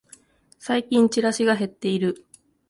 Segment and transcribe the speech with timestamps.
[0.57, 2.25] 最近チラシが減ってる